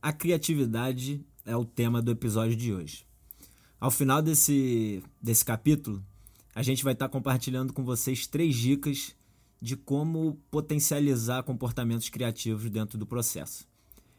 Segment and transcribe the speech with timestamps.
[0.00, 3.04] A criatividade é o tema do episódio de hoje.
[3.80, 6.00] Ao final desse, desse capítulo,
[6.54, 9.16] a gente vai estar compartilhando com vocês três dicas
[9.60, 13.66] de como potencializar comportamentos criativos dentro do processo.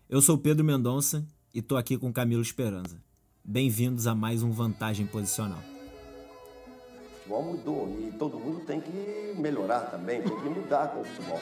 [0.09, 3.01] Eu sou Pedro Mendonça e estou aqui com Camilo Esperança.
[3.41, 5.63] Bem-vindos a mais um Vantagem Posicional.
[5.63, 11.05] O futebol mudou e todo mundo tem que melhorar também, tem que mudar com o
[11.05, 11.39] futebol.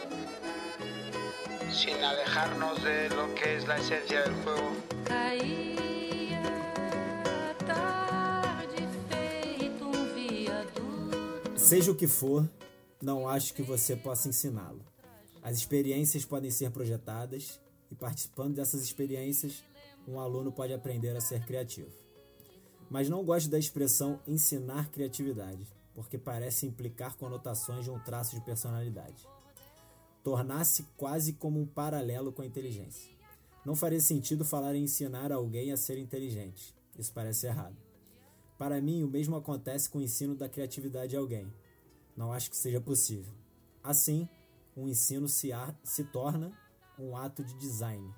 [1.72, 4.72] Sin alejarnos de lo que es la esencia del juego.
[5.06, 6.42] Caía
[7.66, 11.60] tarde feito um viaduto.
[11.60, 12.50] Seja o que for,
[13.02, 14.84] não acho que você possa ensiná-lo.
[15.44, 17.60] As experiências podem ser projetadas
[17.92, 19.64] e, participando dessas experiências,
[20.08, 21.92] um aluno pode aprender a ser criativo.
[22.89, 28.42] Mas não gosto da expressão ensinar criatividade, porque parece implicar conotações de um traço de
[28.42, 29.28] personalidade.
[30.28, 33.09] Tornar-se quase como um paralelo com a inteligência.
[33.66, 36.76] Não faria sentido falar em ensinar alguém a ser inteligente.
[37.00, 37.78] Isso parece errado.
[38.58, 41.47] Para mim, o mesmo acontece com o ensino da criatividade a alguém.
[42.14, 43.31] Não acho que seja possível.
[43.81, 44.28] Assim,
[44.75, 45.52] um ensino se,
[45.86, 46.52] se torna
[47.00, 48.14] um ato de design.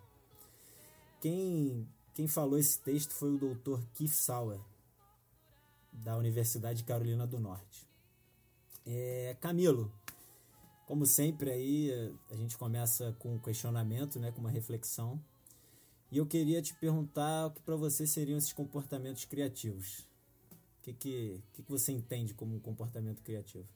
[1.22, 3.84] Quem, quem falou esse texto foi o Dr.
[3.94, 4.60] Keith Sauer,
[5.94, 7.88] da Universidade de Carolina do Norte.
[8.84, 9.94] É, Camilo,
[10.90, 11.92] como sempre aí
[12.32, 15.24] a gente começa com um questionamento, né, com uma reflexão.
[16.12, 20.00] E eu queria te perguntar o que para você seriam esses comportamentos criativos.
[20.80, 23.68] O que, que, que, que você entende como um comportamento criativo?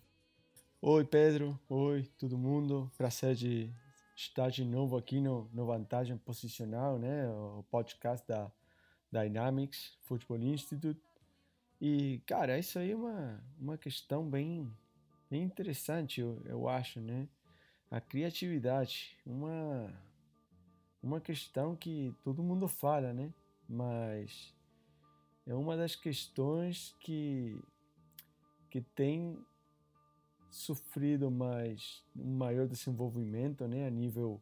[0.81, 1.59] Oi, Pedro.
[1.69, 2.91] Oi, todo mundo.
[2.97, 3.71] Prazer de
[4.15, 7.29] estar de novo aqui no, no Vantagem Posicional, né?
[7.29, 8.51] O podcast da
[9.11, 10.99] Dynamics Football Institute.
[11.79, 14.67] E, cara, isso aí é uma, uma questão bem,
[15.41, 17.27] interessante, eu, eu acho, né?
[17.89, 19.93] A criatividade, uma,
[21.01, 23.33] uma questão que todo mundo fala, né?
[23.67, 24.53] Mas
[25.45, 27.59] é uma das questões que,
[28.69, 29.37] que tem
[30.49, 34.41] sofrido mais um maior desenvolvimento né, a nível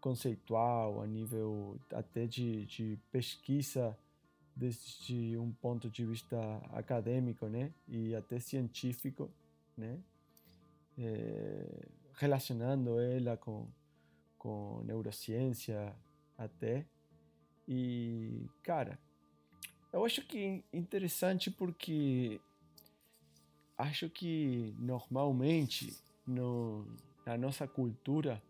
[0.00, 3.96] conceitual, a nível até de, de pesquisa
[4.54, 6.36] desde um ponto de vista
[6.72, 9.30] acadêmico né, e até científico,
[9.76, 9.98] né,
[10.98, 13.68] é, relacionando ela com,
[14.38, 15.94] com neurociência
[16.36, 16.86] até.
[17.66, 18.98] E, cara,
[19.92, 22.40] eu acho que interessante porque
[23.76, 26.86] acho que normalmente no,
[27.26, 28.42] na nossa cultura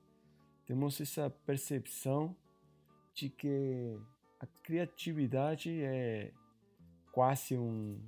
[0.66, 2.36] temos essa percepção
[3.14, 3.98] de que
[4.40, 6.32] a criatividade é
[7.12, 8.00] quase um,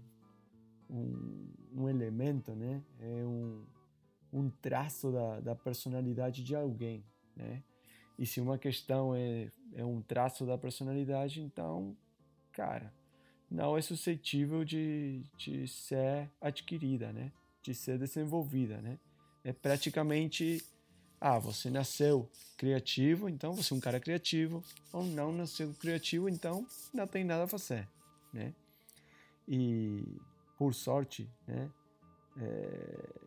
[0.89, 2.83] um, um elemento, né?
[2.99, 3.65] É um,
[4.35, 7.05] um traço da, da personalidade de alguém,
[7.37, 7.63] né?
[8.19, 11.97] E se uma questão é, é um traço da personalidade, então,
[12.53, 12.93] cara,
[13.51, 17.33] não é suscetível de, de ser adquirida, né?
[17.63, 18.99] De ser desenvolvida, né?
[19.45, 20.61] É praticamente,
[21.21, 24.63] ah, você nasceu criativo, então você é um cara criativo,
[24.93, 27.89] ou não nasceu criativo, então não tem nada a fazer,
[28.33, 28.53] né?
[29.47, 30.21] E
[30.59, 31.71] por sorte, né?
[32.37, 33.25] É,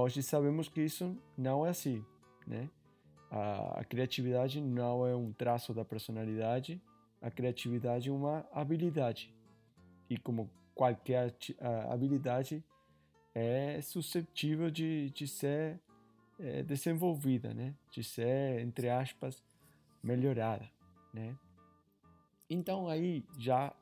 [0.00, 2.04] hoje sabemos que isso não é assim,
[2.46, 2.70] né?
[3.30, 6.80] A, a criatividade não é um traço da personalidade,
[7.20, 9.34] a criatividade é uma habilidade
[10.08, 11.34] e como qualquer
[11.90, 12.64] habilidade
[13.34, 15.80] é suscetível de, de ser
[16.38, 17.74] é, desenvolvida, né?
[17.90, 19.42] De ser, entre aspas,
[20.02, 20.70] melhorada,
[21.12, 21.36] né?
[22.48, 23.74] Então aí já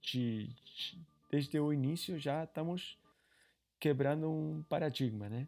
[0.00, 0.48] de,
[1.30, 2.98] desde o início já estamos
[3.78, 5.46] quebrando um paradigma, né?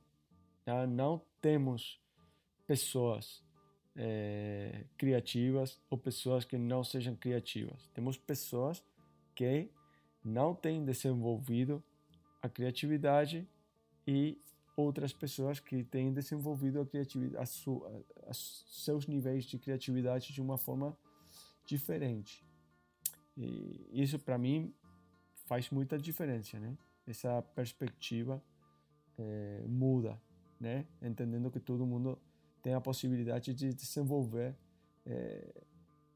[0.70, 2.00] Já não temos
[2.64, 3.42] pessoas
[3.96, 7.88] é, criativas ou pessoas que não sejam criativas.
[7.92, 8.80] Temos pessoas
[9.34, 9.68] que
[10.24, 11.82] não têm desenvolvido
[12.40, 13.48] a criatividade
[14.06, 14.40] e
[14.76, 20.40] outras pessoas que têm desenvolvido a criatividade, a a, a seus níveis de criatividade de
[20.40, 20.96] uma forma
[21.66, 22.46] diferente.
[23.36, 24.72] E isso para mim
[25.46, 26.78] faz muita diferença, né?
[27.08, 28.40] Essa perspectiva
[29.18, 30.16] é, muda,
[30.60, 30.86] né?
[31.00, 32.18] Entendendo que todo mundo
[32.62, 34.54] tem a possibilidade de desenvolver
[35.06, 35.62] é,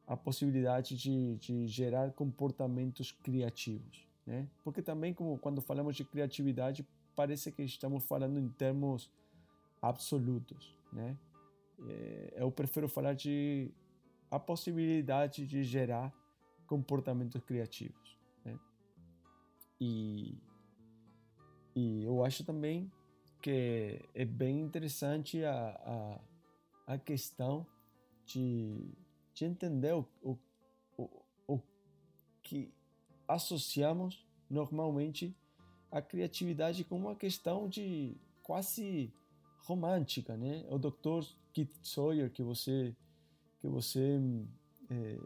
[0.06, 4.06] a possibilidade de, de gerar comportamentos criativos.
[4.26, 4.49] Né?
[4.62, 6.87] Porque também, como quando falamos de criatividade,
[7.17, 9.11] parece que estamos falando em termos
[9.81, 10.76] absolutos.
[10.93, 11.17] Né?
[11.88, 13.70] É, eu prefiro falar de
[14.31, 16.12] a possibilidade de gerar
[16.67, 18.19] comportamentos criativos.
[18.44, 18.58] Né?
[19.81, 20.38] E,
[21.75, 22.91] e eu acho também
[23.44, 26.19] que é bem interessante a,
[26.87, 27.67] a, a questão
[28.25, 28.91] de
[29.35, 30.38] de entender o,
[31.46, 31.61] o
[32.43, 32.73] que
[33.29, 35.37] associamos normalmente
[35.91, 39.12] a criatividade com uma questão de quase
[39.64, 40.64] romântica, né?
[40.70, 41.29] O Dr.
[41.52, 42.96] Keith Sawyer que você
[43.61, 44.20] que você
[44.88, 45.19] é,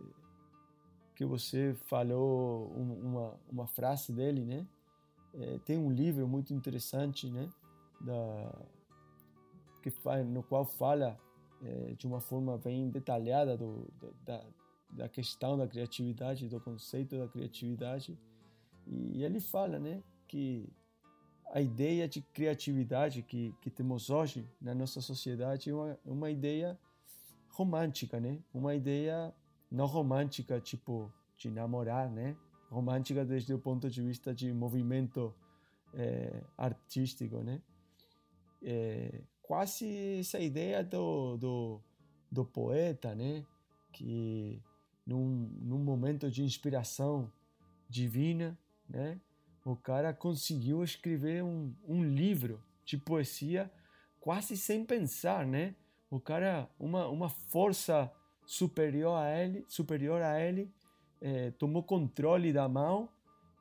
[1.15, 4.67] que você falou uma, uma frase dele, né?
[5.35, 7.49] É, tem um livro muito interessante, né?
[8.01, 8.53] Da,
[9.83, 9.91] que
[10.25, 11.19] no qual fala
[11.63, 13.89] é, de uma forma bem detalhada do,
[14.25, 14.45] da,
[14.91, 18.19] da questão da criatividade, do conceito da criatividade.
[18.87, 20.03] E ele fala, né?
[20.27, 20.69] Que
[21.51, 26.79] a ideia de criatividade que, que temos hoje na nossa sociedade é uma, uma ideia
[27.51, 28.39] romântica, né?
[28.53, 29.35] Uma ideia
[29.71, 32.37] não romântica tipo de namorar, né?
[32.71, 35.35] Romântica desde o ponto de vista de movimento
[35.95, 37.61] é, artístico, né?
[38.63, 41.81] É, quase essa ideia do, do,
[42.31, 43.45] do poeta, né?
[43.93, 44.63] Que
[45.07, 47.33] num, num momento de inspiração
[47.89, 48.59] divina,
[48.89, 49.21] né?
[49.65, 53.71] O cara conseguiu escrever um, um livro de poesia
[54.21, 55.75] quase sem pensar, né?
[56.11, 58.11] O cara, uma, uma força
[58.47, 60.73] superior a ele, superior a ele
[61.21, 63.09] é, tomou controle da mão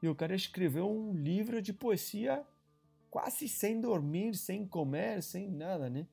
[0.02, 2.46] e o cara escreveu um livro de poesia
[3.18, 6.06] quase sem dormir, sem comer, sem nada, né?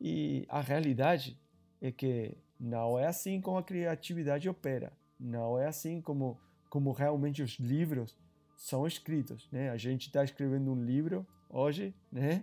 [0.00, 1.38] E a realidade
[1.82, 4.90] é que não é assim como a criatividade opera.
[5.18, 6.40] Não é assim como,
[6.70, 8.16] como realmente os livros
[8.56, 9.68] são escritos, né?
[9.68, 12.42] A gente está escrevendo um livro hoje, né?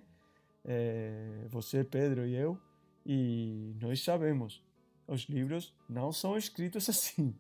[0.63, 2.55] É, você, Pedro e eu,
[3.03, 4.63] e nós sabemos,
[5.07, 7.33] os livros não são escritos assim.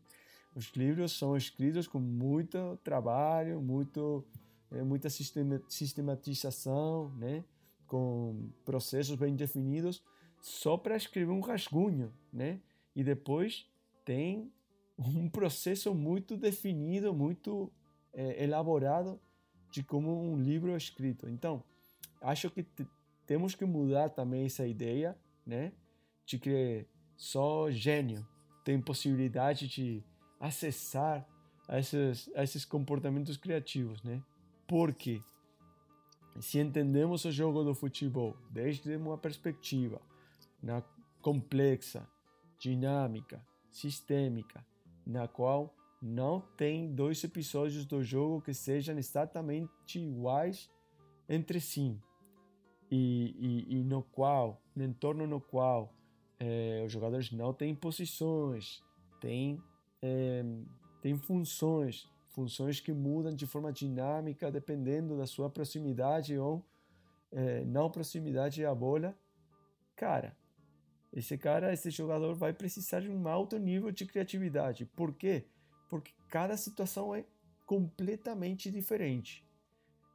[0.55, 4.25] Os livros são escritos com muito trabalho, muito,
[4.71, 7.43] é, muita sistematização, né?
[7.85, 10.03] com processos bem definidos,
[10.41, 12.13] só para escrever um rascunho.
[12.31, 12.59] Né?
[12.95, 13.65] E depois
[14.03, 14.51] tem
[14.97, 17.71] um processo muito definido, muito
[18.13, 19.19] é, elaborado
[19.71, 21.29] de como um livro é escrito.
[21.29, 21.63] Então,
[22.21, 22.65] acho que
[23.25, 25.17] temos que mudar também essa ideia
[25.47, 25.71] né?
[26.25, 26.85] De que
[27.15, 28.27] só gênio
[28.65, 30.03] tem possibilidade de
[30.39, 31.25] acessar
[31.69, 34.21] esses, esses comportamentos criativos, né?
[34.67, 35.21] Porque
[36.39, 40.01] se entendemos o jogo do futebol desde uma perspectiva
[40.61, 40.83] na
[41.21, 42.07] complexa,
[42.59, 43.41] dinâmica,
[43.71, 44.65] sistêmica,
[45.05, 50.69] na qual não tem dois episódios do jogo que sejam exatamente iguais
[51.27, 51.99] entre si,
[52.89, 55.93] e, e, e no qual, no entorno no qual
[56.39, 58.83] é, os jogadores não têm posições,
[59.19, 59.61] têm,
[60.01, 60.43] é,
[61.01, 66.63] têm funções, funções que mudam de forma dinâmica dependendo da sua proximidade ou
[67.31, 69.17] é, não proximidade à bola,
[69.95, 70.37] cara,
[71.11, 74.85] esse cara, esse jogador vai precisar de um alto nível de criatividade.
[74.85, 75.47] Por quê?
[75.89, 77.25] Porque cada situação é
[77.65, 79.43] completamente diferente.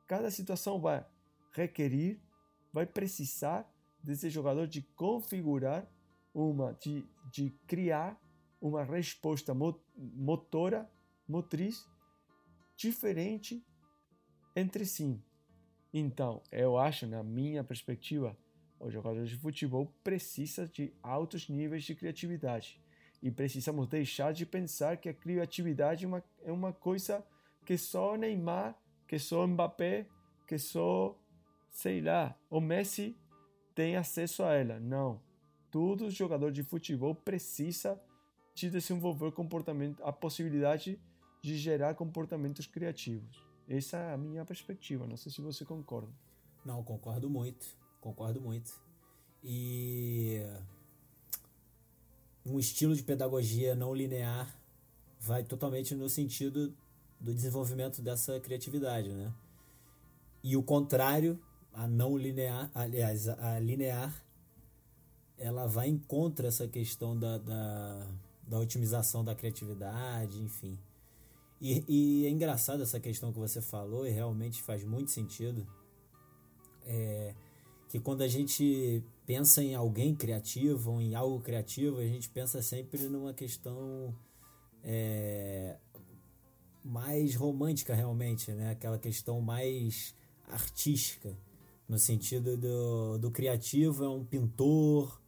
[0.06, 1.04] Cada situação vai
[1.52, 2.20] requerir
[2.72, 3.68] vai precisar
[4.00, 5.84] desse jogador de configurar
[6.32, 8.16] uma, de, de criar
[8.60, 10.88] uma resposta motora,
[11.28, 11.84] motriz
[12.82, 13.64] diferente
[14.56, 15.22] entre si.
[15.92, 18.36] Então, eu acho, na minha perspectiva,
[18.80, 22.80] o jogador de futebol precisa de altos níveis de criatividade.
[23.22, 27.24] E precisamos deixar de pensar que a criatividade é uma, é uma coisa
[27.64, 30.06] que só Neymar, que só Mbappé,
[30.46, 31.16] que só
[31.70, 33.16] sei lá, o Messi
[33.74, 34.80] tem acesso a ela.
[34.80, 35.20] Não.
[35.70, 38.00] Todo jogador de futebol precisa
[38.54, 41.11] de desenvolver comportamento, a possibilidade de
[41.42, 43.44] gerar comportamentos criativos.
[43.68, 45.06] Essa é a minha perspectiva.
[45.06, 46.12] Não sei se você concorda.
[46.64, 47.66] Não, concordo muito.
[48.00, 48.72] Concordo muito.
[49.42, 50.40] E
[52.44, 54.54] um estilo de pedagogia não linear
[55.18, 56.74] vai totalmente no sentido
[57.20, 59.32] do desenvolvimento dessa criatividade, né?
[60.42, 61.40] E o contrário
[61.72, 64.12] a não linear, aliás, a linear,
[65.38, 68.06] ela vai em contra essa questão da, da,
[68.46, 70.78] da otimização da criatividade, enfim.
[71.62, 75.64] E, e, é engraçado essa questão que você falou, e realmente faz muito sentido.
[76.84, 77.36] É,
[77.88, 82.60] que quando a gente pensa em alguém criativo ou em algo criativo, a gente pensa
[82.60, 84.12] sempre numa questão
[84.82, 85.76] é,
[86.84, 88.72] mais romântica realmente, né?
[88.72, 90.16] Aquela questão mais
[90.48, 91.38] artística
[91.88, 95.20] no sentido do, do criativo é um pintor,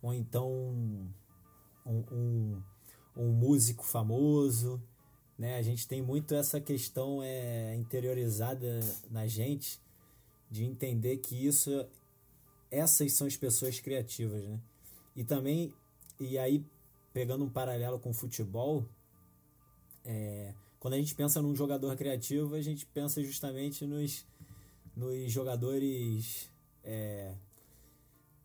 [0.00, 2.62] ou então um, um,
[3.14, 4.82] um músico famoso.
[5.42, 5.56] Né?
[5.56, 8.78] A gente tem muito essa questão é, interiorizada
[9.10, 9.80] na gente
[10.48, 11.84] de entender que isso
[12.70, 14.60] essas são as pessoas criativas, né?
[15.16, 15.74] E também,
[16.20, 16.64] e aí
[17.12, 18.86] pegando um paralelo com o futebol,
[20.04, 24.24] é, quando a gente pensa num jogador criativo, a gente pensa justamente nos,
[24.96, 26.48] nos jogadores
[26.84, 27.34] é,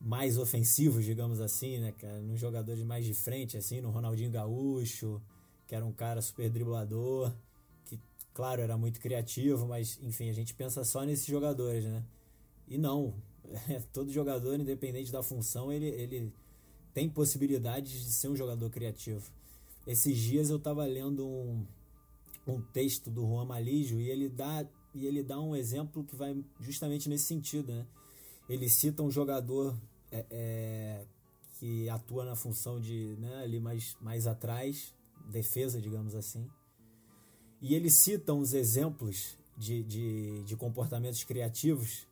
[0.01, 2.20] mais ofensivos, digamos assim, né, cara?
[2.22, 5.22] Nos jogadores mais de frente, assim, no Ronaldinho Gaúcho,
[5.67, 7.33] que era um cara super driblador,
[7.86, 8.00] que,
[8.33, 12.03] claro, era muito criativo, mas, enfim, a gente pensa só nesses jogadores, né?
[12.67, 13.13] E não,
[13.93, 16.33] todo jogador, independente da função, ele, ele
[16.93, 19.29] tem possibilidades de ser um jogador criativo.
[19.86, 21.65] Esses dias eu estava lendo um,
[22.47, 26.36] um texto do Juan Malígio e ele dá e ele dá um exemplo que vai
[26.59, 27.86] justamente nesse sentido, né?
[28.50, 29.77] Ele cita um jogador
[30.12, 31.05] é, é,
[31.59, 34.93] que atua na função de né, ali mais, mais atrás,
[35.29, 36.48] defesa, digamos assim.
[37.62, 42.07] E ele cita uns exemplos de, de, de comportamentos criativos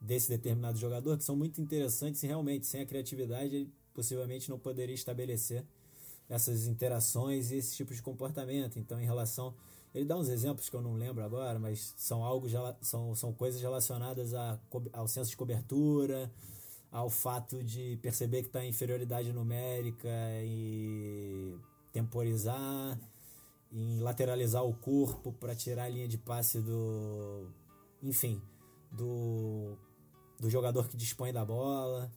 [0.00, 4.58] desse determinado jogador que são muito interessantes e realmente, sem a criatividade, ele possivelmente não
[4.58, 5.64] poderia estabelecer
[6.28, 8.78] essas interações e esse tipo de comportamento.
[8.78, 9.54] Então, em relação
[9.94, 12.48] ele dá uns exemplos que eu não lembro agora, mas são algo
[12.82, 14.58] são, são coisas relacionadas a,
[14.92, 16.32] ao senso de cobertura,
[16.90, 20.08] ao fato de perceber que está em inferioridade numérica
[20.42, 21.56] e
[21.94, 22.98] temporizar,
[23.72, 27.48] em lateralizar o corpo para tirar a linha de passe do,
[28.02, 28.42] enfim,
[28.90, 29.78] do,
[30.38, 32.10] do jogador que dispõe da bola.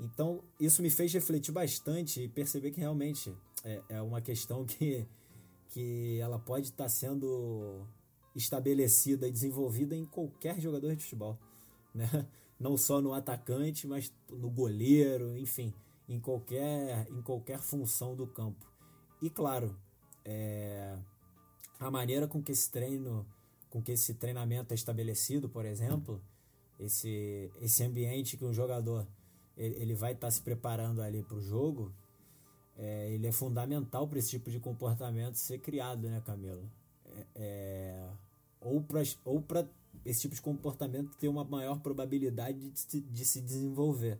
[0.00, 5.06] Então isso me fez refletir bastante e perceber que realmente é, é uma questão que
[5.68, 7.84] que ela pode estar tá sendo
[8.34, 11.36] estabelecida e desenvolvida em qualquer jogador de futebol,
[11.92, 12.08] né?
[12.58, 15.74] Não só no atacante, mas no goleiro, enfim,
[16.08, 18.75] em qualquer em qualquer função do campo.
[19.20, 19.76] E claro,
[20.24, 20.96] é,
[21.78, 23.26] a maneira com que esse treino,
[23.70, 26.20] com que esse treinamento é estabelecido, por exemplo,
[26.78, 29.06] esse esse ambiente que um jogador
[29.56, 31.92] ele, ele vai estar tá se preparando ali para o jogo,
[32.76, 36.70] é, ele é fundamental para esse tipo de comportamento ser criado, né, Camilo?
[37.06, 38.10] É, é,
[38.60, 39.42] ou para ou
[40.04, 44.18] esse tipo de comportamento ter uma maior probabilidade de, de se desenvolver.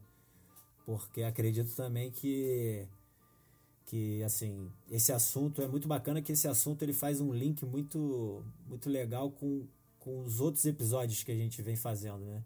[0.84, 2.86] Porque acredito também que
[3.86, 8.44] que assim esse assunto é muito bacana que esse assunto ele faz um link muito
[8.66, 9.66] muito legal com,
[9.98, 12.44] com os outros episódios que a gente vem fazendo né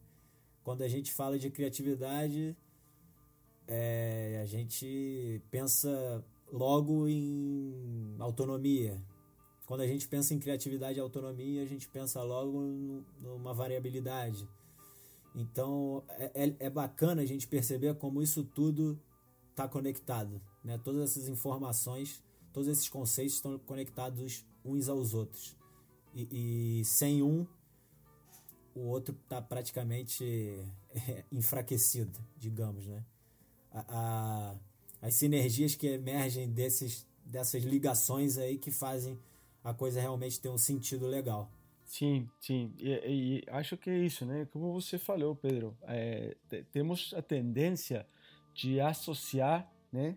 [0.62, 2.56] quando a gente fala de criatividade
[3.66, 9.00] é, a gente pensa logo em autonomia.
[9.64, 14.49] Quando a gente pensa em criatividade e autonomia, a gente pensa logo numa variabilidade.
[15.37, 19.00] Então é, é, é bacana a gente perceber como isso tudo
[19.50, 20.40] está conectado.
[20.64, 20.78] Né?
[20.78, 25.56] Todas essas informações, todos esses conceitos estão conectados uns aos outros.
[26.14, 27.46] E, e sem um,
[28.74, 30.24] o outro está praticamente
[30.94, 33.04] é, enfraquecido, digamos, né?
[33.72, 34.54] a, a,
[35.06, 39.18] as sinergias que emergem desses, dessas ligações aí que fazem
[39.62, 41.50] a coisa realmente ter um sentido legal.
[41.84, 44.46] Sim, sim, e, e acho que é isso, né?
[44.52, 46.36] Como você falou, Pedro, é,
[46.70, 48.06] temos a tendência
[48.54, 50.16] de associar, né,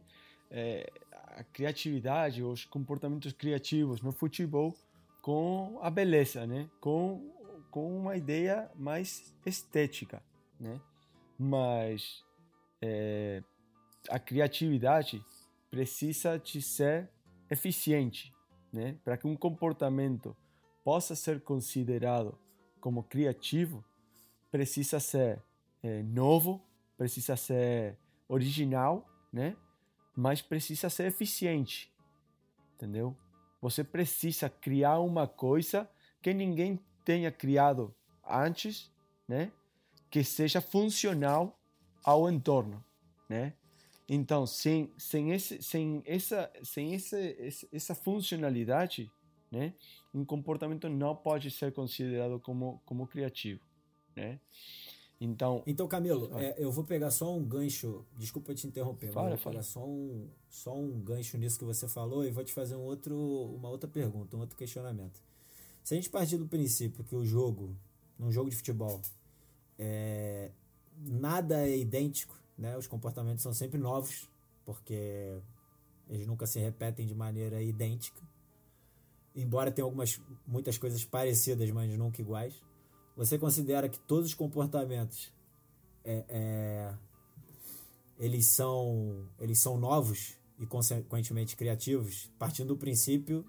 [0.53, 4.73] é, a criatividade, os comportamentos criativos no futebol
[5.21, 6.69] com a beleza, né?
[6.79, 7.33] Com
[7.73, 10.21] com uma ideia mais estética,
[10.59, 10.79] né?
[11.39, 12.23] Mas
[12.79, 13.41] é,
[14.07, 15.25] a criatividade
[15.71, 17.09] precisa de ser
[17.49, 18.31] eficiente,
[18.71, 18.95] né?
[19.03, 20.37] Para que um comportamento
[20.83, 22.37] possa ser considerado
[22.79, 23.83] como criativo,
[24.51, 25.41] precisa ser
[25.81, 26.61] é, novo,
[26.95, 29.55] precisa ser original, né?
[30.15, 31.91] Mas precisa ser eficiente,
[32.75, 33.17] entendeu?
[33.61, 35.89] Você precisa criar uma coisa
[36.21, 37.93] que ninguém tenha criado
[38.27, 38.91] antes,
[39.27, 39.51] né?
[40.09, 41.59] Que seja funcional
[42.03, 42.83] ao entorno,
[43.29, 43.53] né?
[44.07, 47.17] Então, sem, sem, esse, sem, essa, sem essa,
[47.71, 49.09] essa funcionalidade,
[49.49, 49.73] né,
[50.13, 53.61] um comportamento não pode ser considerado como, como criativo.
[54.15, 54.39] Né?
[55.25, 59.35] Então, então Camilo, é, eu vou pegar só um gancho, desculpa te interromper, fala, mas
[59.35, 59.53] vou fala.
[59.53, 62.81] pegar só um, só um gancho nisso que você falou e vou te fazer um
[62.81, 63.15] outro,
[63.55, 65.21] uma outra pergunta, um outro questionamento.
[65.81, 67.73] Se a gente partir do princípio que o jogo,
[68.19, 69.01] num jogo de futebol,
[69.79, 70.51] é,
[70.97, 72.77] nada é idêntico, né?
[72.77, 74.29] Os comportamentos são sempre novos,
[74.65, 75.41] porque
[76.09, 78.21] eles nunca se repetem de maneira idêntica.
[79.33, 82.61] Embora tenha algumas muitas coisas parecidas, mas nunca iguais.
[83.15, 85.31] Você considera que todos os comportamentos
[86.03, 86.93] é, é,
[88.17, 93.45] eles são eles são novos e consequentemente criativos, partindo do princípio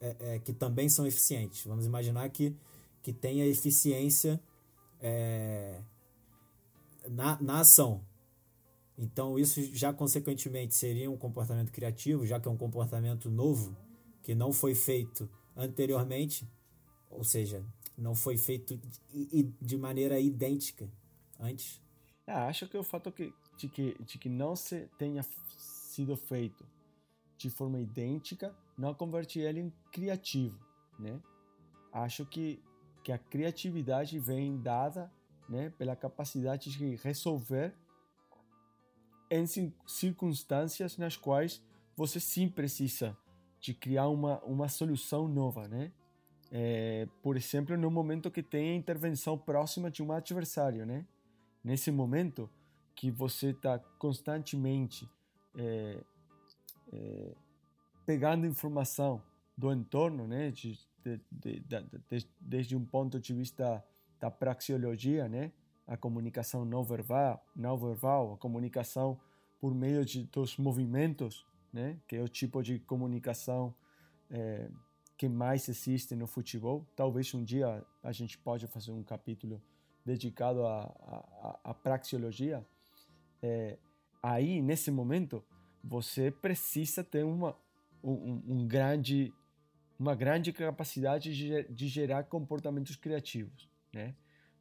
[0.00, 1.64] é, é que também são eficientes.
[1.64, 2.56] Vamos imaginar que
[3.02, 4.40] que tenha eficiência
[5.00, 5.80] é,
[7.08, 8.04] na, na ação.
[8.96, 13.74] Então, isso já consequentemente seria um comportamento criativo, já que é um comportamento novo,
[14.22, 16.46] que não foi feito anteriormente,
[17.08, 17.64] ou seja,
[18.00, 18.80] não foi feito
[19.12, 20.90] de, de maneira idêntica
[21.38, 21.80] antes?
[22.26, 25.22] É, acho que o fato que, de, que, de que não se tenha
[25.58, 26.64] sido feito
[27.36, 30.58] de forma idêntica não converte ele em criativo,
[30.98, 31.20] né?
[31.92, 32.62] Acho que,
[33.04, 35.12] que a criatividade vem dada
[35.48, 37.74] né, pela capacidade de resolver
[39.30, 39.44] em
[39.86, 41.62] circunstâncias nas quais
[41.96, 43.16] você sim precisa
[43.60, 45.92] de criar uma, uma solução nova, né?
[46.52, 51.06] É, por exemplo, no momento que tem a intervenção próxima de um adversário, né?
[51.62, 52.50] Nesse momento
[52.94, 55.08] que você está constantemente
[55.56, 55.98] é,
[56.92, 57.34] é,
[58.04, 59.22] pegando informação
[59.56, 60.50] do entorno, né?
[60.50, 63.84] De, de, de, desde um ponto de vista
[64.18, 65.52] da praxeologia, né?
[65.86, 69.20] A comunicação não verbal, não verbal, a comunicação
[69.60, 71.96] por meio de, dos movimentos, né?
[72.08, 73.72] Que é o tipo de comunicação
[74.30, 74.68] é,
[75.20, 76.86] que mais existe no futebol.
[76.96, 79.62] Talvez um dia a gente pode fazer um capítulo
[80.02, 82.66] dedicado à, à, praxeologia.
[83.42, 83.76] É,
[84.22, 85.44] aí, nesse momento,
[85.84, 87.54] você precisa ter uma,
[88.02, 89.30] um, um grande,
[89.98, 94.14] uma grande capacidade de, de gerar comportamentos criativos né?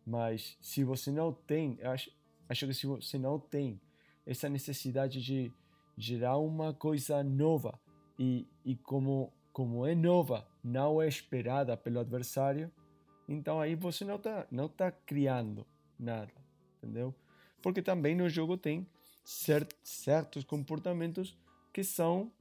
[0.05, 2.11] Mas se você não tem, acho,
[2.49, 3.79] acho que se você não tem
[4.25, 5.53] essa necessidade de
[5.97, 7.79] gerar uma coisa nova
[8.17, 12.71] e, e como como é nova, não é esperada pelo adversário,
[13.27, 15.65] então aí você não está não tá criando
[15.97, 16.31] nada,
[16.77, 17.13] entendeu?
[17.61, 18.87] Porque também no jogo tem
[19.23, 21.37] cert, certos comportamentos
[21.73, 22.31] que são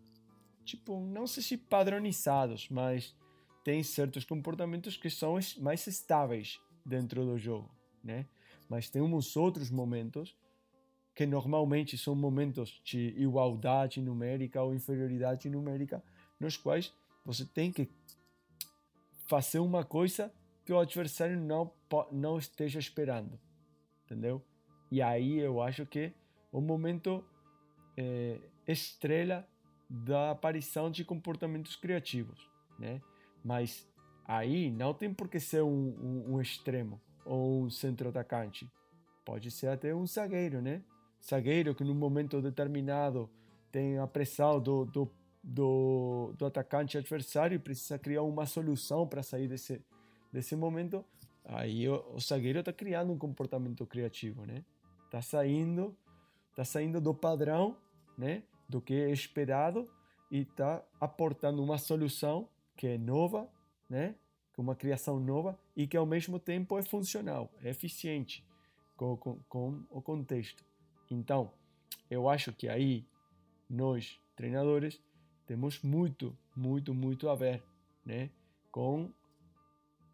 [0.64, 3.16] tipo, não sei se padronizados, mas
[3.64, 7.70] tem certos comportamentos que são mais estáveis dentro do jogo,
[8.04, 8.26] né?
[8.68, 10.36] Mas tem uns outros momentos
[11.14, 16.02] que normalmente são momentos de igualdade numérica ou inferioridade numérica,
[16.38, 16.92] nos quais
[17.24, 17.88] você tem que
[19.26, 20.32] fazer uma coisa
[20.64, 21.72] que o adversário não
[22.12, 23.40] não esteja esperando,
[24.04, 24.44] entendeu?
[24.90, 26.12] E aí eu acho que
[26.52, 27.24] o momento
[27.96, 29.48] é, estrela
[29.88, 32.46] da aparição de comportamentos criativos,
[32.78, 33.00] né?
[33.42, 33.88] Mas
[34.28, 38.70] Aí não tem por que ser um, um, um extremo ou um centro-atacante.
[39.24, 40.82] Pode ser até um zagueiro, né?
[41.26, 43.30] Zagueiro que num momento determinado
[43.72, 45.10] tem a pressão do, do,
[45.48, 49.82] do, do atacante adversário e precisa criar uma solução para sair desse,
[50.30, 51.04] desse momento.
[51.44, 54.62] Aí o, o zagueiro está criando um comportamento criativo, né?
[55.06, 55.96] Está saindo,
[56.54, 57.76] tá saindo do padrão,
[58.16, 58.42] né?
[58.68, 59.90] Do que é esperado
[60.30, 63.48] e está aportando uma solução que é nova
[63.88, 64.14] né?
[64.54, 68.44] Com uma criação nova e que ao mesmo tempo é funcional, é eficiente
[68.96, 70.64] com, com, com o contexto.
[71.10, 71.50] Então,
[72.10, 73.06] eu acho que aí
[73.70, 75.00] nós, treinadores,
[75.48, 77.60] temos muito, muito, muito a ver,
[78.04, 78.30] né?
[78.70, 79.10] Com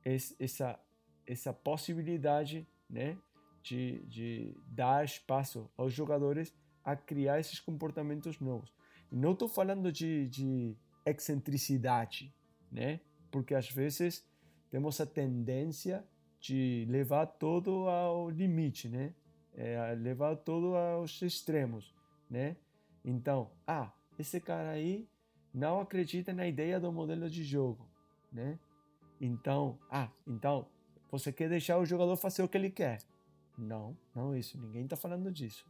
[0.03, 0.81] essa,
[1.27, 3.18] essa possibilidade, né?
[3.62, 8.73] De, de dar espaço aos jogadores a criar esses comportamentos novos.
[9.11, 12.35] E não estou falando de, de excentricidade,
[12.70, 13.01] né?
[13.35, 14.25] porque às vezes
[14.70, 16.05] temos a tendência
[16.38, 19.12] de levar todo ao limite, né?
[19.53, 21.92] É, levar todo aos extremos,
[22.31, 22.57] né?
[23.05, 25.09] Então, ah, esse cara aí
[25.54, 27.86] não acredita na ideia do modelo de jogo,
[28.32, 28.58] né?
[29.20, 30.66] Então, ah, então
[31.10, 33.00] você quer deixar o jogador fazer o que ele quer?
[33.56, 34.58] Não, não isso.
[34.58, 35.64] Ninguém está falando disso.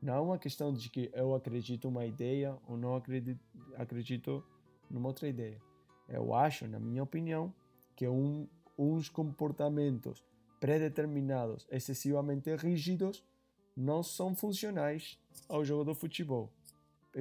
[0.00, 3.38] Não é uma questão de que eu acredito uma ideia ou não acredito,
[3.76, 4.42] acredito
[4.88, 5.60] numa outra ideia.
[6.08, 7.52] Eu acho, na minha opinião,
[7.94, 10.24] que um, uns comportamentos
[10.58, 13.22] predeterminados, excessivamente rígidos,
[13.76, 16.50] não são funcionais ao jogo do futebol.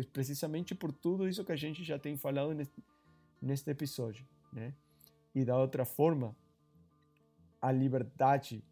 [0.03, 2.53] Precisamente por tudo isso que a gente já tem falado
[3.41, 4.73] neste, episódio, né?
[5.33, 6.36] E da outra forma,
[7.62, 8.63] a liberdade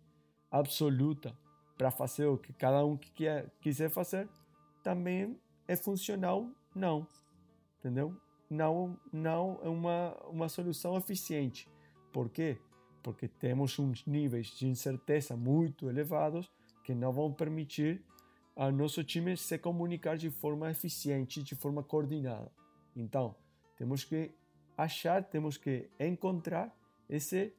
[0.49, 1.37] absoluta
[1.77, 4.29] para fazer o que cada um quer, quiser fazer
[4.83, 7.07] também é funcional, não.
[7.79, 8.15] Entendeu?
[8.49, 11.67] não, não é uma, uma solução eficiente.
[12.11, 12.57] Por quê?
[13.03, 16.49] Porque temos uns níveis de incerteza muito elevados
[16.83, 18.03] que não vão permitir
[18.55, 22.51] ao nosso time se comunicar de forma eficiente, de forma coordenada.
[22.95, 23.35] Então,
[23.75, 24.31] temos que
[24.77, 26.73] achar, temos que encontrar
[27.09, 27.53] esse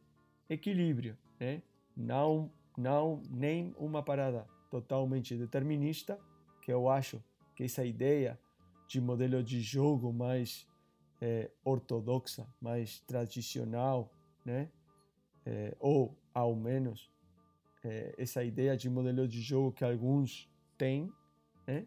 [0.49, 1.63] equilíbrio, né?
[1.97, 6.19] Não, não nem uma parada totalmente determinista,
[6.63, 7.23] que eu acho
[7.55, 8.39] que essa ideia
[8.89, 10.67] de modelo de jogo mais
[11.21, 14.11] é, ortodoxa, mais tradicional,
[14.45, 14.71] né?
[15.45, 17.11] É, ou ao menos
[17.85, 21.13] é, essa ideia de modelo de jogo que alguns têm,
[21.67, 21.87] né?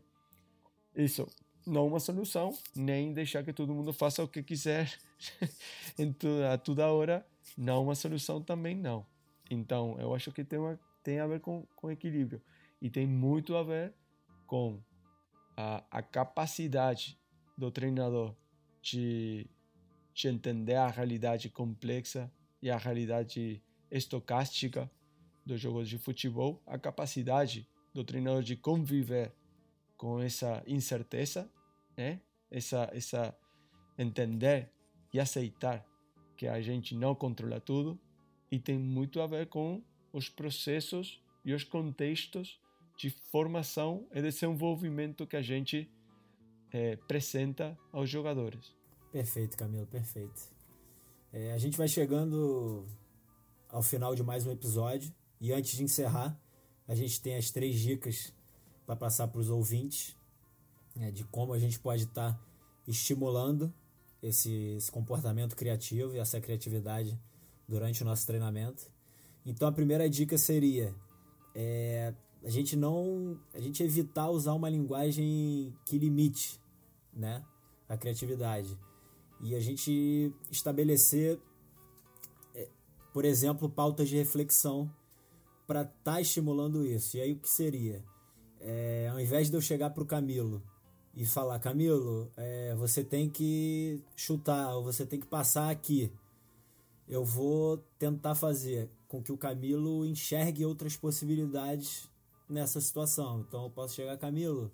[0.96, 1.28] Isso
[1.66, 4.92] não uma solução, nem deixar que todo mundo faça o que quiser
[6.52, 7.26] a toda hora,
[7.58, 9.06] não uma solução também não.
[9.50, 12.42] Então, eu acho que tem, uma, tem a ver com, com equilíbrio
[12.82, 13.94] e tem muito a ver
[14.48, 14.80] com
[15.56, 17.20] a, a capacidade
[17.58, 18.36] do treinador
[18.82, 19.48] de,
[20.14, 24.90] de entender a realidade complexa e a realidade estocástica
[25.46, 27.68] dos jogos de futebol, a capacidade
[28.00, 29.34] do treinador de conviver
[29.98, 31.50] com essa incerteza,
[31.98, 32.22] né?
[32.50, 33.38] Essa essa
[33.98, 34.72] entender
[35.14, 35.86] e aceitar
[36.38, 38.00] que a gente não controla tudo
[38.50, 39.84] e tem muito a ver com
[40.14, 42.60] os processos e os contextos
[42.98, 45.90] de formação e desenvolvimento que a gente
[46.72, 48.74] é, apresenta aos jogadores.
[49.12, 50.42] Perfeito, Camilo, perfeito.
[51.34, 52.86] É, a gente vai chegando
[53.68, 56.40] ao final de mais um episódio e antes de encerrar,
[56.90, 58.34] a gente tem as três dicas
[58.84, 60.18] para passar para os ouvintes
[60.96, 62.40] né, de como a gente pode estar tá
[62.88, 63.72] estimulando
[64.24, 67.16] esse, esse comportamento criativo e essa criatividade
[67.68, 68.88] durante o nosso treinamento.
[69.46, 70.96] Então a primeira dica seria
[71.54, 72.12] é,
[72.44, 76.60] a gente não a gente evitar usar uma linguagem que limite
[77.14, 77.46] né,
[77.88, 78.76] a criatividade
[79.42, 81.40] e a gente estabelecer
[82.56, 82.68] é,
[83.14, 84.92] por exemplo pautas de reflexão
[85.70, 88.04] para estar tá estimulando isso e aí o que seria
[88.60, 90.64] é, ao invés de eu chegar para o Camilo
[91.16, 96.12] e falar Camilo é, você tem que chutar ou você tem que passar aqui
[97.08, 102.08] eu vou tentar fazer com que o Camilo enxergue outras possibilidades
[102.48, 103.44] nessa situação.
[103.48, 104.72] Então eu posso chegar, Camilo,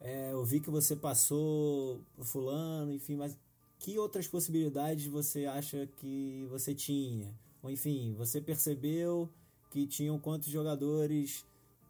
[0.00, 3.36] é, eu vi que você passou fulano, enfim, mas
[3.78, 7.34] que outras possibilidades você acha que você tinha?
[7.62, 9.30] Ou enfim, você percebeu
[9.70, 11.44] que tinham quantos jogadores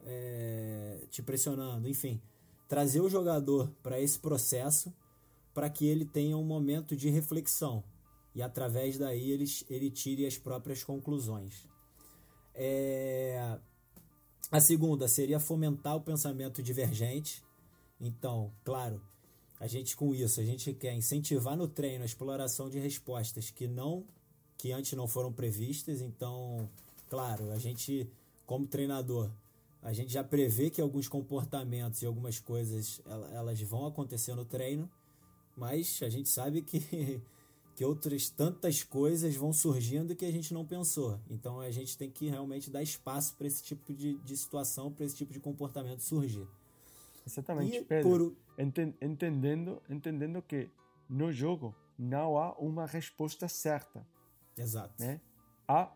[0.04, 1.88] é, te pressionando?
[1.88, 2.20] Enfim,
[2.68, 4.92] trazer o jogador para esse processo
[5.54, 7.82] para que ele tenha um momento de reflexão
[8.34, 11.66] e através daí ele, ele tire as próprias conclusões.
[12.54, 13.58] É,
[14.50, 17.42] a segunda seria fomentar o pensamento divergente.
[18.00, 19.02] Então, claro,
[19.58, 23.66] a gente com isso, a gente quer incentivar no treino a exploração de respostas que
[23.66, 24.06] não
[24.56, 26.00] que antes não foram previstas.
[26.00, 26.68] Então,
[27.08, 28.10] claro, a gente
[28.46, 29.30] como treinador,
[29.82, 33.00] a gente já prevê que alguns comportamentos e algumas coisas
[33.32, 34.90] elas vão acontecer no treino,
[35.56, 37.20] mas a gente sabe que
[37.78, 41.20] que outras tantas coisas vão surgindo que a gente não pensou.
[41.30, 45.06] Então a gente tem que realmente dar espaço para esse tipo de, de situação, para
[45.06, 46.48] esse tipo de comportamento surgir.
[47.24, 48.32] Exatamente, e Pedro.
[48.32, 48.36] Por...
[49.00, 50.68] Entendendo, entendendo que
[51.08, 54.04] no jogo não há uma resposta certa.
[54.56, 54.94] Exato.
[54.98, 55.20] Né?
[55.68, 55.92] Há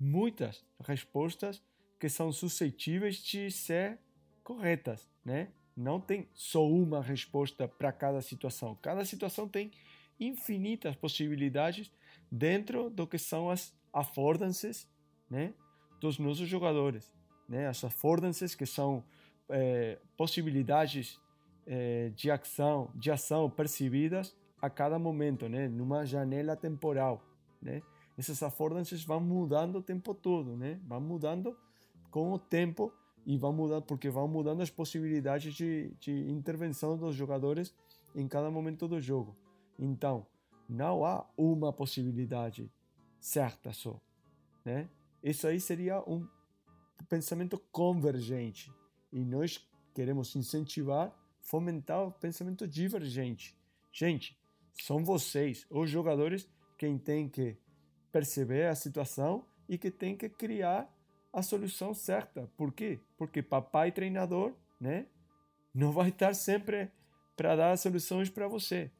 [0.00, 1.62] muitas respostas
[1.98, 3.98] que são suscetíveis de ser
[4.42, 5.48] corretas, né?
[5.76, 8.76] Não tem só uma resposta para cada situação.
[8.82, 9.70] Cada situação tem
[10.18, 11.90] infinitas possibilidades
[12.30, 14.88] dentro do que são as affordances
[15.28, 15.54] né,
[16.00, 17.10] dos nossos jogadores.
[17.48, 17.66] Né?
[17.66, 19.04] As affordances que são
[19.48, 21.18] é, possibilidades
[21.66, 25.68] é, de ação, de ação percebidas a cada momento, né?
[25.68, 27.24] numa janela temporal.
[27.62, 27.82] Né?
[28.20, 30.78] Essas affordances vão mudando o tempo todo, né?
[30.84, 31.56] vão mudando
[32.10, 32.92] com o tempo
[33.24, 37.74] e vão mudando porque vão mudando as possibilidades de, de intervenção dos jogadores
[38.14, 39.34] em cada momento do jogo.
[39.78, 40.26] Então,
[40.68, 42.70] não há uma possibilidade
[43.18, 43.98] certa só,
[44.66, 44.90] né?
[45.22, 46.28] Isso aí seria um
[47.08, 48.70] pensamento convergente
[49.10, 53.56] e nós queremos incentivar, fomentar o pensamento divergente.
[53.90, 54.38] Gente,
[54.74, 57.56] são vocês, os jogadores, quem tem que
[58.12, 60.92] perceber a situação e que tem que criar
[61.32, 62.50] a solução certa.
[62.56, 62.98] Por quê?
[63.16, 65.06] Porque papai treinador, né,
[65.72, 66.90] não vai estar sempre
[67.36, 68.90] para dar soluções para você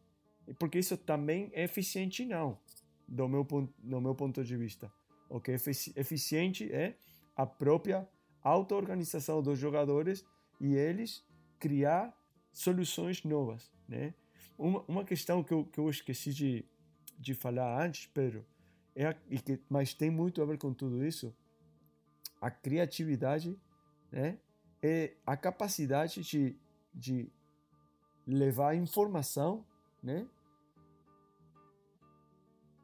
[0.58, 2.58] porque isso também é eficiente não,
[3.06, 4.92] do meu ponto, do meu ponto de vista.
[5.28, 6.96] O que é eficiente é
[7.36, 8.08] a própria
[8.42, 10.24] auto-organização dos jogadores
[10.60, 11.24] e eles
[11.58, 12.12] criar
[12.52, 14.14] soluções novas, né?
[14.58, 16.64] Uma, uma questão que eu, que eu esqueci de,
[17.18, 18.44] de falar antes, Pedro,
[18.94, 21.34] é e que, mas tem muito a ver com tudo isso,
[22.40, 23.58] a criatividade,
[24.10, 24.38] né?
[24.82, 26.56] É a capacidade de,
[26.94, 27.30] de
[28.26, 29.64] levar informação,
[30.02, 30.26] né?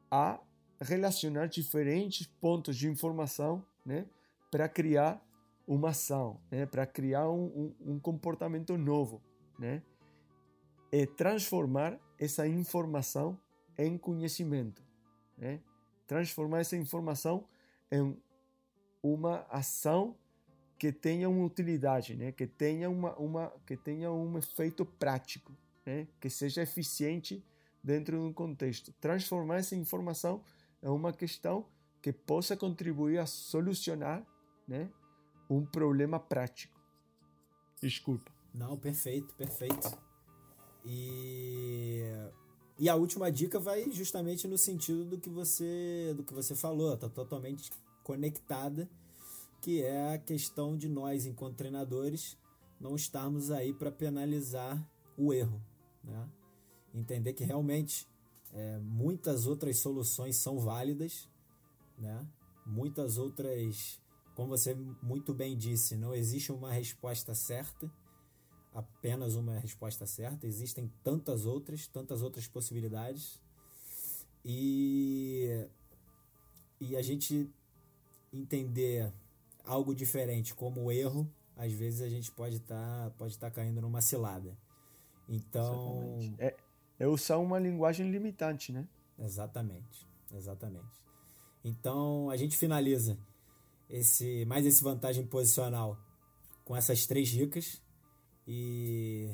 [0.09, 0.39] a
[0.79, 4.05] relacionar diferentes pontos de informação né,
[4.51, 5.21] para criar
[5.67, 9.21] uma ação, né, para criar um, um, um, comportamento novo.
[9.59, 9.81] Né,
[10.91, 13.37] e transformar essa informação
[13.77, 14.81] em conhecimento.
[15.37, 15.59] Né,
[16.07, 17.45] transformar essa informação
[17.91, 18.17] em
[19.03, 20.15] uma ação
[20.79, 25.53] que tenha uma utilidade, né, que tenha uma, uma que tenha um efeito prático.
[25.87, 27.41] né, que seja eficiente
[27.81, 28.91] dentro de um contexto.
[28.99, 30.43] Transformar essa informação
[30.83, 31.65] em uma questão
[32.01, 34.27] que possa contribuir a solucionar
[34.67, 34.89] né,
[35.49, 36.77] um problema prático.
[37.81, 38.29] Desculpa.
[38.53, 39.97] Não, perfeito, perfeito.
[40.83, 42.01] E
[42.79, 46.95] e a última dica vai justamente no sentido do que você do que você falou,
[46.95, 47.71] tá totalmente
[48.03, 48.89] conectada,
[49.61, 52.37] que é a questão de nós enquanto treinadores
[52.79, 54.87] não estarmos aí para penalizar
[55.17, 55.61] o erro,
[56.03, 56.29] né?
[56.93, 58.07] Entender que realmente
[58.53, 61.27] é, muitas outras soluções são válidas,
[61.97, 62.27] né?
[62.65, 63.99] Muitas outras,
[64.35, 67.91] como você muito bem disse, não existe uma resposta certa
[68.77, 73.41] apenas uma resposta certa, existem tantas outras, tantas outras possibilidades.
[74.45, 75.67] E,
[76.79, 77.49] e a gente
[78.31, 79.11] entender
[79.65, 83.99] algo diferente como erro, às vezes a gente pode estar tá, pode tá caindo numa
[83.99, 84.55] cilada.
[85.27, 86.35] Então.
[86.37, 86.55] É,
[86.99, 88.87] é usar uma linguagem limitante, né?
[89.17, 91.01] Exatamente, exatamente.
[91.63, 93.17] Então a gente finaliza
[93.89, 95.97] esse mais esse vantagem posicional
[96.63, 97.81] com essas três dicas
[98.47, 99.29] e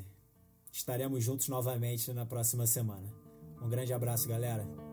[0.71, 3.13] estaremos juntos novamente na próxima semana.
[3.61, 4.92] Um grande abraço, galera.